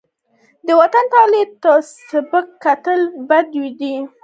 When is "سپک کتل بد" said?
2.09-3.45